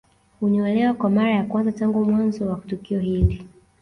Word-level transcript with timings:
Hunyolewa 0.39 0.93
kwa 0.93 1.09
mara 1.09 1.31
ya 1.31 1.43
kwanza 1.43 1.71
tangu 1.71 2.05
mwanzo 2.05 2.45
wa 2.49 2.57
tukio 2.67 2.99
hili 2.99 3.45